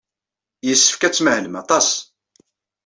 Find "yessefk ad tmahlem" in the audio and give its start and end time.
0.67-1.55